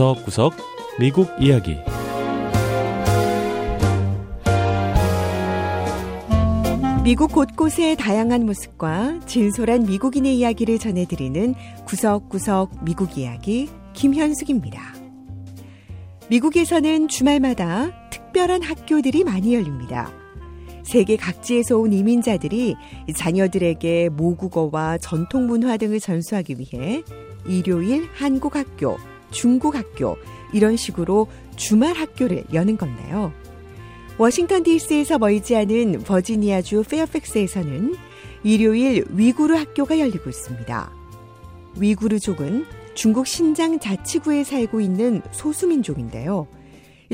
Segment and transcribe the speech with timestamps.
[0.00, 0.54] 구석구석
[0.98, 1.76] 미국 이야기
[7.04, 14.80] 미국 곳곳의 다양한 모습과 진솔한 미국인의 이야기를 전해드리는 구석구석 미국 이야기 김현숙입니다.
[16.30, 20.10] 미국에서는 주말마다 특별한 학교들이 많이 열립니다.
[20.82, 22.74] 세계 각지에서 온 이민자들이
[23.14, 27.02] 자녀들에게 모국어와 전통 문화 등을 전수하기 위해
[27.46, 28.96] 일요일 한국 학교,
[29.30, 30.16] 중국 학교
[30.52, 31.26] 이런 식으로
[31.56, 33.32] 주말 학교를 여는 건데요.
[34.18, 37.96] 워싱턴 DC에서 멀지 않은 버지니아주 페어팩스에서는
[38.42, 40.92] 일요일 위구르 학교가 열리고 있습니다.
[41.78, 46.46] 위구르족은 중국 신장 자치구에 살고 있는 소수민족인데요.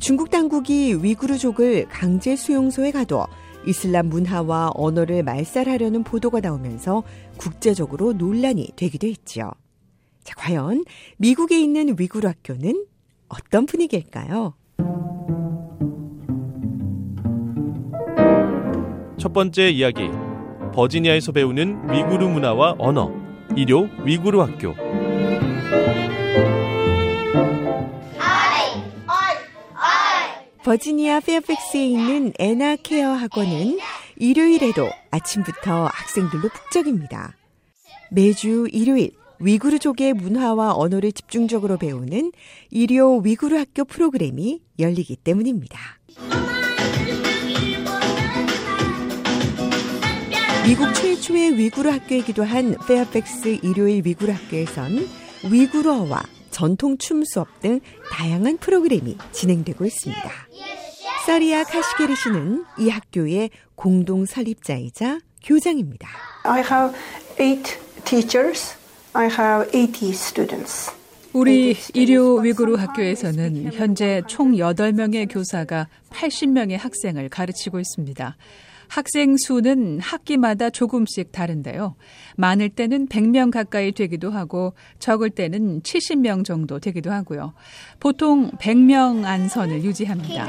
[0.00, 3.26] 중국 당국이 위구르족을 강제 수용소에 가둬
[3.66, 7.02] 이슬람 문화와 언어를 말살하려는 보도가 나오면서
[7.36, 9.50] 국제적으로 논란이 되기도 했지요.
[10.24, 10.84] 자, 과연
[11.18, 12.86] 미국에 있는 위구르 학교는
[13.28, 14.54] 어떤 분위기일까요?
[19.18, 20.08] 첫 번째 이야기
[20.74, 23.12] 버지니아에서 배우는 위구르 문화와 언어
[23.56, 24.74] 일요 위구르 학교
[30.64, 33.78] 버지니아 페어팩스에 있는 애나 케어 학원은
[34.16, 37.36] 일요일에도 아침부터 학생들로 북적입니다.
[38.10, 42.32] 매주 일요일 위구르족의 문화와 언어를 집중적으로 배우는
[42.70, 45.78] 일요 위구르 학교 프로그램이 열리기 때문입니다.
[50.66, 55.06] 미국 최초의 위구르 학교이기도 한 페어팩스 일요일 위구르 학교에선
[55.50, 60.30] 위구르어와 전통 춤 수업 등 다양한 프로그램이 진행되고 있습니다.
[61.26, 66.08] 서리아 카시게리 씨는 이 학교의 공동 설립자이자 교장입니다.
[66.44, 66.96] I have
[67.40, 68.83] eight teachers.
[69.16, 70.90] I have 80 students.
[71.32, 78.36] 우리 일요 위구르 학교에서는 현재 총 8명의 교사가 80명의 학생을 가르치고 있습니다.
[78.88, 81.94] 학생 수는 학기마다 조금씩 다른데요.
[82.36, 87.54] 많을 때는 100명 가까이 되기도 하고 적을 때는 70명 정도 되기도 하고요.
[88.00, 90.46] 보통 100명 안선을 유지합니다.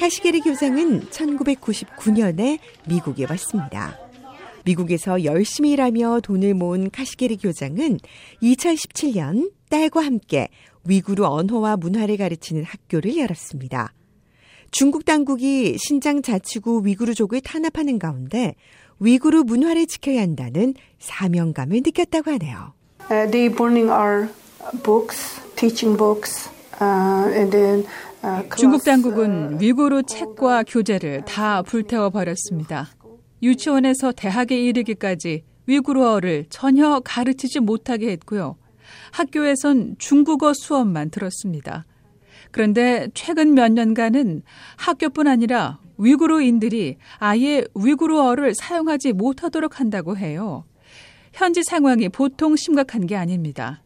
[0.00, 4.05] 카시게리 교장은 1999년에 미국에 왔습니다.
[4.66, 7.98] 미국에서 열심히 일하며 돈을 모은 카시게리 교장은
[8.42, 10.48] 2017년 딸과 함께
[10.84, 13.92] 위구르 언어와 문화를 가르치는 학교를 열었습니다.
[14.72, 18.54] 중국 당국이 신장 자치구 위구르족을 탄압하는 가운데
[18.98, 22.74] 위구르 문화를 지켜야 한다는 사명감을 느꼈다고 하네요.
[23.08, 24.28] Uh, they burning our
[24.82, 26.50] books, teaching books,
[26.80, 27.86] uh, and then
[28.24, 32.88] uh, 중국 당국은 uh, 위구르 책과 교재를 다 불태워 버렸습니다.
[33.42, 38.56] 유치원에서 대학에 이르기까지 위구르어를 전혀 가르치지 못하게 했고요.
[39.12, 41.84] 학교에선 중국어 수업만 들었습니다.
[42.50, 44.42] 그런데 최근 몇 년간은
[44.76, 50.64] 학교뿐 아니라 위구르인들이 아예 위구르어를 사용하지 못하도록 한다고 해요.
[51.32, 53.82] 현지 상황이 보통 심각한 게 아닙니다.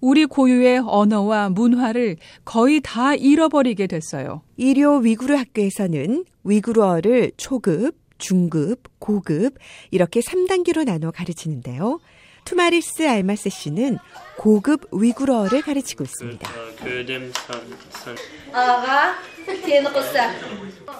[0.00, 4.42] 우리 고유의 언어와 문화를 거의 다 잃어버리게 됐어요.
[4.56, 9.55] 일요 위구르 학교에서는 위구르어를 초급, 중급, 고급
[9.89, 11.99] 이렇게 3단계로 나눠 가르치는데요.
[12.45, 13.97] 투마리스 알마스 씨는
[14.37, 16.49] 고급 위구르어를 가르치고 있습니다.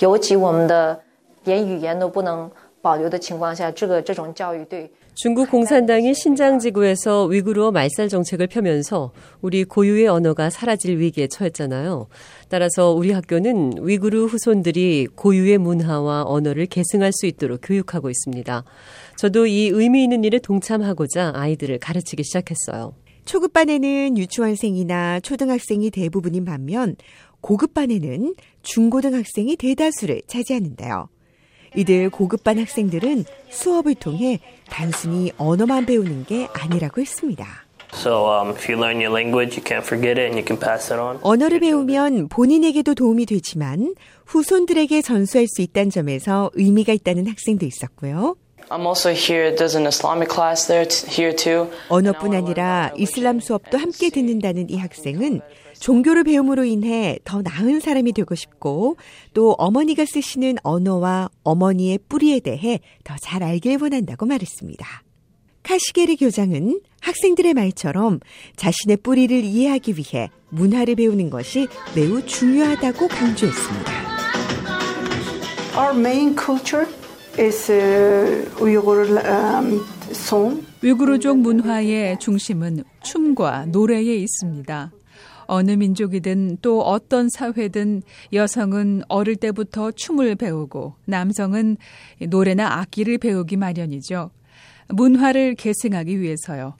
[0.00, 1.02] 尤其我们的
[1.44, 2.50] 连语言都不能
[2.82, 9.11] 保留的情况下，这个这种教育对 중국 공산당이 신장 지구에서 위구르어 말살 정책을 펴면서
[9.41, 12.07] 우리 고유의 언어가 사라질 위기에 처했잖아요.
[12.47, 18.63] 따라서 우리 학교는 위구르 후손들이 고유의 문화와 언어를 계승할 수 있도록 교육하고 있습니다.
[19.17, 22.93] 저도 이 의미 있는 일에 동참하고자 아이들을 가르치기 시작했어요.
[23.25, 26.95] 초급반에는 유치원생이나 초등학생이 대부분인 반면
[27.41, 28.33] 고급반에는
[28.63, 31.09] 중고등학생이 대다수를 차지하는데요.
[31.75, 34.39] 이들 고급반 학생들은 수업을 통해
[34.69, 37.45] 단순히 언어만 배우는 게 아니라고 했습니다.
[37.93, 40.91] So um, if you learn your language, you can't forget it and you can pass
[40.93, 41.19] it on.
[41.21, 43.95] 언어를 배우면 본인에게도 도움이 되지만
[44.25, 48.35] 후손들에게 전수할 수 있다는 점에서 의미가 있다는 학생도 있었고요.
[48.69, 49.53] I'm also here.
[49.53, 51.67] There's an Islamic class there t- here too.
[51.89, 55.41] 언어뿐 아니라 이슬람 수업도 함께 듣는다는 이 학생은
[55.81, 58.97] 종교를 배움으로 인해 더 나은 사람이 되고 싶고
[59.33, 65.03] 또 어머니가 쓰시는 언어와 어머니의 뿌리에 대해 더 잘 알길 원한다고 말했습니다.
[65.63, 68.19] 카시게르 교장은 학생들의 말처럼
[68.55, 73.91] 자신의 뿌리를 이해하기 위해 문화를 배우는 것이 매우 중요하다고 강조했습니다.
[75.77, 76.87] Our main culture
[77.39, 80.63] is uh, Uyghur um, song.
[80.81, 84.91] 위구르족 문화의 중심은 춤과 노래에 있습니다.
[85.51, 91.75] 어느 민족이든 또 어떤 사회든 여성은 어릴 때부터 춤을 배우고 남성은
[92.29, 94.31] 노래나 악기를 배우기 마련이죠.
[94.87, 96.75] 문화를 계승하기 위해서요.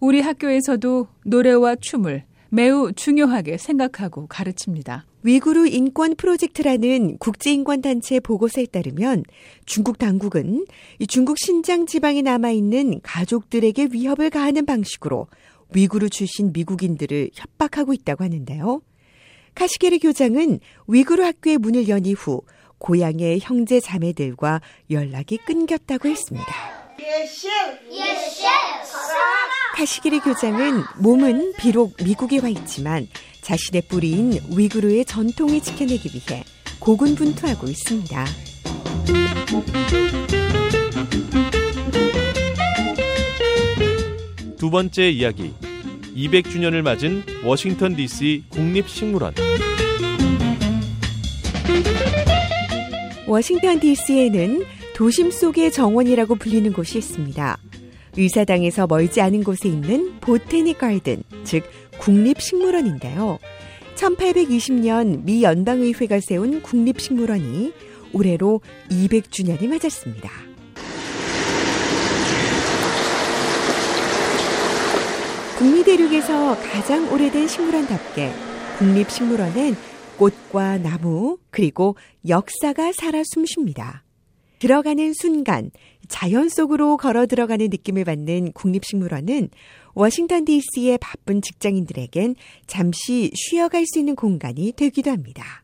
[0.00, 5.06] 우리 학교에서도 노래와 춤을 매우 중요하게 생각하고 가르칩니다.
[5.22, 9.24] 위구르 인권 프로젝트라는 국제인권단체 보고서에 따르면
[9.64, 10.66] 중국 당국은
[11.08, 15.26] 중국 신장 지방에 남아있는 가족들에게 위협을 가하는 방식으로
[15.72, 18.80] 위구르 출신 미국인들을 협박하고 있다고 하는데요.
[19.54, 22.42] 카시게르 교장은 위구르 학교의 문을 연 이후
[22.78, 26.46] 고향의 형제 자매들과 연락이 끊겼다고 했습니다.
[29.74, 33.06] 카시게르 교장은 몸은 비록 미국에 와 있지만
[33.42, 36.44] 자신의 뿌리인 위구르의 전통을 지켜내기 위해
[36.80, 38.24] 고군분투하고 있습니다.
[44.60, 45.54] 두 번째 이야기
[46.14, 49.32] 200주년을 맞은 워싱턴 DC 국립식물원
[53.26, 54.62] 워싱턴 DC에는
[54.94, 57.56] 도심 속의 정원이라고 불리는 곳이 있습니다.
[58.18, 61.62] 의사당에서 멀지 않은 곳에 있는 보테니 가든, 즉
[61.98, 63.38] 국립식물원인데요.
[63.94, 67.72] 1820년 미 연방의회가 세운 국립식물원이
[68.12, 68.60] 올해로
[68.90, 70.49] 200주년이 맞았습니다.
[75.60, 78.32] 국미대륙에서 가장 오래된 식물원답게
[78.78, 79.76] 국립식물원은
[80.16, 81.96] 꽃과 나무 그리고
[82.26, 84.02] 역사가 살아 숨쉽니다.
[84.58, 85.70] 들어가는 순간
[86.08, 89.50] 자연 속으로 걸어 들어가는 느낌을 받는 국립식물원은
[89.92, 92.36] 워싱턴 DC의 바쁜 직장인들에겐
[92.66, 95.59] 잠시 쉬어갈 수 있는 공간이 되기도 합니다.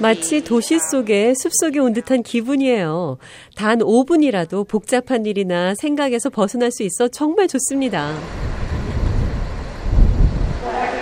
[0.00, 3.18] 마치 도시 속에 숲속에 온 듯한 기분이에요.
[3.56, 8.14] 단 5분이라도 복잡한 일이나 생각에서 벗어날 수 있어 정말 좋습니다.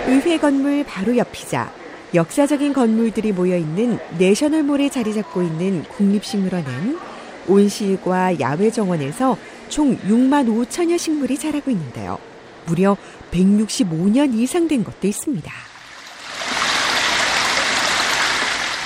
[0.07, 1.71] 의회 건물 바로 옆이자
[2.13, 6.99] 역사적인 건물들이 모여 있는 내셔널몰에 자리 잡고 있는 국립식물원은
[7.47, 9.37] 온실과 야외 정원에서
[9.69, 12.19] 총 6만 5천여 식물이 자라고 있는데요.
[12.65, 12.95] 무려
[13.31, 15.72] 165년 이상 된 것도 있습니다.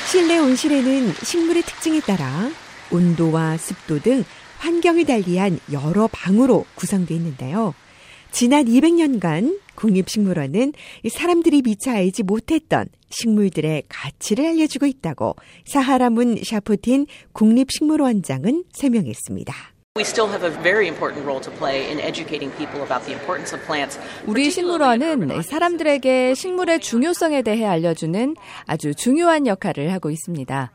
[0.09, 2.49] 실내 온실에는 식물의 특징에 따라
[2.91, 4.23] 온도와 습도 등
[4.57, 7.73] 환경을 달리한 여러 방으로 구성되어 있는데요.
[8.31, 10.71] 지난 200년간 국립식물원은
[11.11, 19.76] 사람들이 미처 알지 못했던 식물들의 가치를 알려주고 있다고 사하라문 샤프틴 국립식물원장은 설명했습니다.
[24.27, 28.35] 우리 식물원은 사람들에게 식물의 중요성에 대해 알려주는
[28.65, 30.71] 아주 중요한 역할을 하고 있습니다.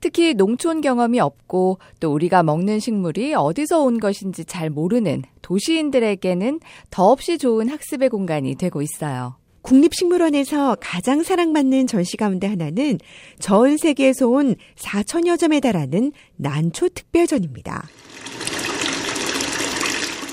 [0.00, 6.60] 특히 농촌 경험이 없고 또 우리가 먹는 식물이 어디서 온 것인지 잘 모르는 도시인들에게는
[6.90, 9.36] 더없이 좋은 학습의 공간이 되고 있어요.
[9.62, 12.98] 국립식물원에서 가장 사랑받는 전시 가운데 하나는
[13.38, 17.84] 전 세계에서 온 4천여 점에 달하는 난초 특별전입니다.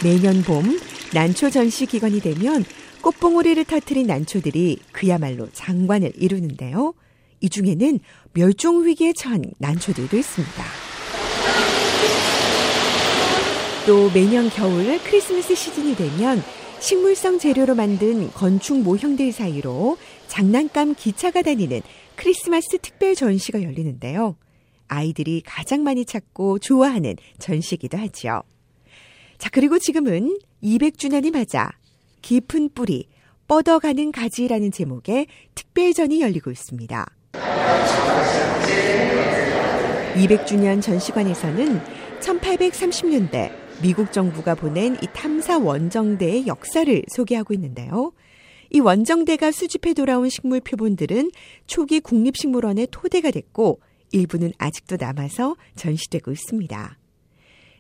[0.01, 0.79] 매년 봄
[1.13, 2.63] 난초 전시 기간이 되면
[3.01, 6.93] 꽃봉오리를 터트린 난초들이 그야말로 장관을 이루는데요.
[7.41, 7.99] 이 중에는
[8.33, 10.63] 멸종 위기에 처한 난초들도 있습니다.
[13.85, 16.41] 또 매년 겨울 크리스마스 시즌이 되면
[16.79, 19.97] 식물성 재료로 만든 건축 모형들 사이로
[20.27, 21.81] 장난감 기차가 다니는
[22.15, 24.37] 크리스마스 특별 전시가 열리는데요.
[24.87, 28.43] 아이들이 가장 많이 찾고 좋아하는 전시기도 하죠.
[29.39, 31.71] 자, 그리고 지금은 200주년이 맞아
[32.21, 33.07] 깊은 뿌리,
[33.47, 37.05] 뻗어가는 가지라는 제목의 특별전이 열리고 있습니다.
[40.15, 41.81] 200주년 전시관에서는
[42.19, 48.11] 1830년대 미국 정부가 보낸 이 탐사 원정대의 역사를 소개하고 있는데요.
[48.71, 51.31] 이 원정대가 수집해 돌아온 식물 표본들은
[51.65, 53.79] 초기 국립식물원의 토대가 됐고
[54.11, 56.98] 일부는 아직도 남아서 전시되고 있습니다.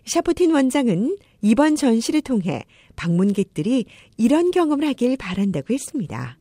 [0.05, 2.63] 샤프틴 원장은 이번 전시를 통해
[2.95, 3.85] 방문객들이
[4.17, 6.37] 이런 경험을 하길 바란다고 했습니다.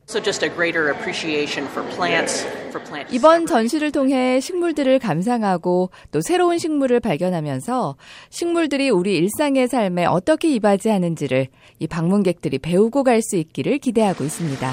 [3.11, 7.95] 이번 전시를 통해 식물들을 감상하고 또 새로운 식물을 발견하면서
[8.29, 11.47] 식물들이 우리 일상의 삶에 어떻게 이바지하는지를
[11.79, 14.71] 이 방문객들이 배우고 갈 수 있기를 기대하고 있습니다.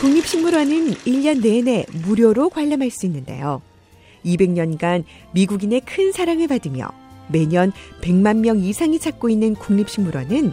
[0.00, 3.62] 국립식물원은 1년 내내 무료로 관람할 수 있는데요.
[4.24, 6.88] 200년간 미국인의 큰 사랑을 받으며
[7.28, 10.52] 매년 100만 명 이상이 찾고 있는 국립식물원은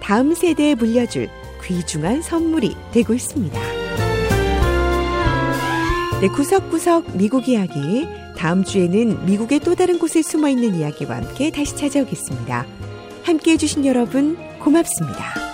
[0.00, 1.28] 다음 세대에 물려줄
[1.64, 3.60] 귀중한 선물이 되고 있습니다.
[6.20, 11.76] 네, 구석구석 미국 이야기 다음 주에는 미국의 또 다른 곳에 숨어 있는 이야기와 함께 다시
[11.76, 12.66] 찾아오겠습니다.
[13.24, 15.51] 함께 해주신 여러분 고맙습니다.